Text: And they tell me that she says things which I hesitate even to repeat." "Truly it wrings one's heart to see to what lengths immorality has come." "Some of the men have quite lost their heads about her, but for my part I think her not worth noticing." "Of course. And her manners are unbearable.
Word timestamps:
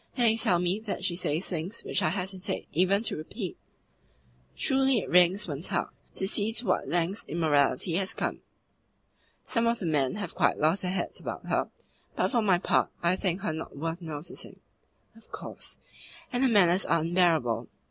And 0.17 0.25
they 0.25 0.35
tell 0.35 0.57
me 0.57 0.79
that 0.79 1.03
she 1.05 1.15
says 1.15 1.45
things 1.47 1.83
which 1.83 2.01
I 2.01 2.09
hesitate 2.09 2.67
even 2.71 3.03
to 3.03 3.15
repeat." 3.15 3.55
"Truly 4.57 4.97
it 4.97 5.09
wrings 5.11 5.47
one's 5.47 5.69
heart 5.69 5.91
to 6.15 6.27
see 6.27 6.51
to 6.53 6.65
what 6.65 6.87
lengths 6.87 7.23
immorality 7.27 7.93
has 7.97 8.15
come." 8.15 8.41
"Some 9.43 9.67
of 9.67 9.77
the 9.77 9.85
men 9.85 10.15
have 10.15 10.33
quite 10.33 10.57
lost 10.57 10.81
their 10.81 10.89
heads 10.89 11.19
about 11.19 11.45
her, 11.49 11.69
but 12.15 12.31
for 12.31 12.41
my 12.41 12.57
part 12.57 12.89
I 13.03 13.15
think 13.15 13.41
her 13.41 13.53
not 13.53 13.77
worth 13.77 14.01
noticing." 14.01 14.59
"Of 15.15 15.31
course. 15.31 15.77
And 16.33 16.41
her 16.41 16.49
manners 16.49 16.83
are 16.83 16.99
unbearable. 17.01 17.67